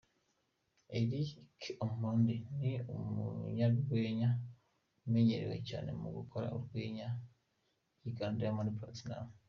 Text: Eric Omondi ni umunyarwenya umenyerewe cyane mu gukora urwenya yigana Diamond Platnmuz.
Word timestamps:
Eric 0.99 1.29
Omondi 1.85 2.35
ni 2.57 2.71
umunyarwenya 2.95 4.29
umenyerewe 5.05 5.57
cyane 5.69 5.89
mu 5.99 6.09
gukora 6.17 6.47
urwenya 6.57 7.07
yigana 8.01 8.37
Diamond 8.39 8.71
Platnmuz. 8.79 9.33